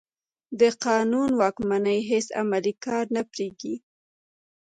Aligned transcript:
د 0.59 0.61
قانون 0.85 1.29
واکمني 1.41 1.99
هېڅ 2.09 2.27
عملي 2.41 2.73
کار 2.85 3.05
نه 3.15 3.21
برېښي. 3.29 3.75